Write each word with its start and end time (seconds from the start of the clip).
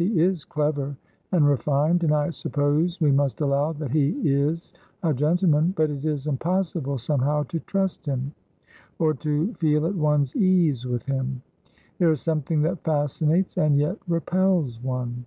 "He 0.00 0.20
is 0.20 0.44
clever 0.44 0.96
and 1.32 1.44
refined, 1.48 2.04
and 2.04 2.12
I 2.14 2.30
suppose 2.30 3.00
we 3.00 3.10
must 3.10 3.40
allow 3.40 3.72
that 3.72 3.90
he 3.90 4.10
is 4.32 4.72
a 5.02 5.12
gentleman, 5.12 5.74
but 5.76 5.90
it 5.90 6.04
is 6.04 6.28
impossible 6.28 6.98
somehow 6.98 7.42
to 7.48 7.58
trust 7.58 8.06
him, 8.06 8.32
or 9.00 9.12
to 9.14 9.52
feel 9.54 9.86
at 9.86 9.96
one's 9.96 10.36
ease 10.36 10.86
with 10.86 11.02
him. 11.06 11.42
There 11.98 12.12
is 12.12 12.20
something 12.20 12.62
that 12.62 12.84
fascinates 12.84 13.56
and 13.58 13.76
yet 13.76 13.98
repels 14.06 14.80
one." 14.80 15.24